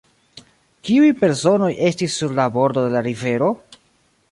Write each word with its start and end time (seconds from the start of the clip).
Kiuj 0.89 1.11
personoj 1.19 1.69
estis 1.91 2.17
sur 2.21 2.35
la 2.41 2.49
bordo 2.57 2.87
de 2.87 2.95
la 2.97 3.07
rivero? 3.11 3.55